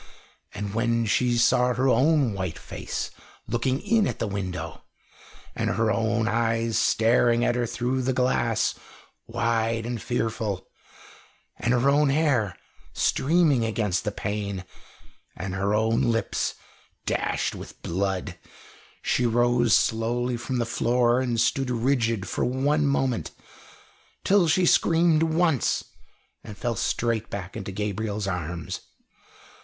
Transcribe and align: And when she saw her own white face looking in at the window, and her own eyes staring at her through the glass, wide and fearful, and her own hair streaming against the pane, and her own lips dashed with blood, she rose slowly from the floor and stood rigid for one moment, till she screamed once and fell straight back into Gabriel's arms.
And 0.55 0.73
when 0.73 1.05
she 1.05 1.37
saw 1.37 1.75
her 1.75 1.87
own 1.87 2.33
white 2.33 2.57
face 2.57 3.11
looking 3.47 3.79
in 3.83 4.07
at 4.07 4.17
the 4.17 4.25
window, 4.25 4.81
and 5.55 5.69
her 5.69 5.91
own 5.91 6.27
eyes 6.27 6.75
staring 6.79 7.45
at 7.45 7.53
her 7.53 7.67
through 7.67 8.01
the 8.01 8.11
glass, 8.11 8.73
wide 9.27 9.85
and 9.85 10.01
fearful, 10.01 10.65
and 11.59 11.71
her 11.71 11.87
own 11.87 12.09
hair 12.09 12.57
streaming 12.93 13.63
against 13.63 14.03
the 14.03 14.11
pane, 14.11 14.65
and 15.37 15.53
her 15.53 15.75
own 15.75 16.01
lips 16.01 16.55
dashed 17.05 17.53
with 17.53 17.79
blood, 17.83 18.39
she 19.03 19.27
rose 19.27 19.77
slowly 19.77 20.35
from 20.35 20.57
the 20.57 20.65
floor 20.65 21.19
and 21.19 21.39
stood 21.39 21.69
rigid 21.69 22.27
for 22.27 22.43
one 22.43 22.87
moment, 22.87 23.29
till 24.23 24.47
she 24.47 24.65
screamed 24.65 25.21
once 25.21 25.83
and 26.43 26.57
fell 26.57 26.75
straight 26.75 27.29
back 27.29 27.55
into 27.55 27.71
Gabriel's 27.71 28.25
arms. 28.25 28.81